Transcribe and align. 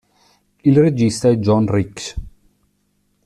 Il 0.63 0.79
regista 0.79 1.29
è 1.29 1.35
John 1.35 1.71
Rich. 1.71 2.15